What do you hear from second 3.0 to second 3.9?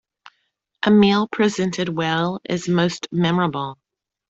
memorable.